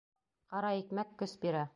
Ҡара 0.53 0.71
икмәк 0.79 1.13
көс 1.23 1.37
бирә 1.45 1.67